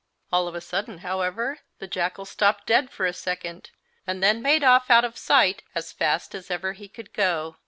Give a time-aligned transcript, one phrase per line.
[0.31, 3.69] All of a sudden, however, the jackal stopped dead for a second,
[4.07, 7.57] and then made off out of sight as fast as ever he could go.